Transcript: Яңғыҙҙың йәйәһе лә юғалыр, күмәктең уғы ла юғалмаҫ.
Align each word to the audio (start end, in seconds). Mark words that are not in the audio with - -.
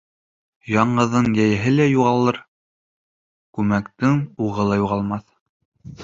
Яңғыҙҙың 0.75 1.25
йәйәһе 1.33 1.73
лә 1.73 1.85
юғалыр, 1.89 2.39
күмәктең 3.59 4.17
уғы 4.47 4.65
ла 4.71 4.79
юғалмаҫ. 4.81 5.29